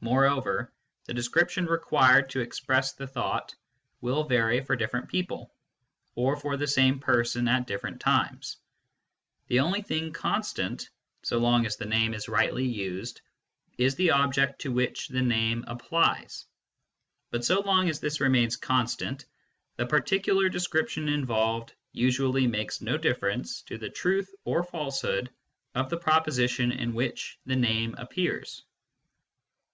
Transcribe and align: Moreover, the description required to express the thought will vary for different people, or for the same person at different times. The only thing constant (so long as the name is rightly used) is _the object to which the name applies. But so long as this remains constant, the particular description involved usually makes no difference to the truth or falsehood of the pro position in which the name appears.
Moreover, 0.00 0.72
the 1.06 1.12
description 1.14 1.66
required 1.66 2.30
to 2.30 2.38
express 2.38 2.92
the 2.92 3.08
thought 3.08 3.52
will 4.00 4.22
vary 4.22 4.60
for 4.60 4.76
different 4.76 5.08
people, 5.08 5.52
or 6.14 6.36
for 6.36 6.56
the 6.56 6.68
same 6.68 7.00
person 7.00 7.48
at 7.48 7.66
different 7.66 8.00
times. 8.00 8.58
The 9.48 9.58
only 9.58 9.82
thing 9.82 10.12
constant 10.12 10.88
(so 11.24 11.38
long 11.38 11.66
as 11.66 11.76
the 11.78 11.84
name 11.84 12.14
is 12.14 12.28
rightly 12.28 12.64
used) 12.64 13.20
is 13.76 13.96
_the 13.96 14.12
object 14.14 14.60
to 14.60 14.70
which 14.70 15.08
the 15.08 15.20
name 15.20 15.64
applies. 15.66 16.46
But 17.32 17.44
so 17.44 17.58
long 17.62 17.88
as 17.88 17.98
this 17.98 18.20
remains 18.20 18.54
constant, 18.54 19.24
the 19.74 19.84
particular 19.86 20.48
description 20.48 21.08
involved 21.08 21.74
usually 21.90 22.46
makes 22.46 22.80
no 22.80 22.98
difference 22.98 23.62
to 23.62 23.76
the 23.78 23.90
truth 23.90 24.32
or 24.44 24.62
falsehood 24.62 25.28
of 25.74 25.90
the 25.90 25.96
pro 25.98 26.20
position 26.20 26.70
in 26.70 26.94
which 26.94 27.40
the 27.46 27.56
name 27.56 27.96
appears. 27.98 28.62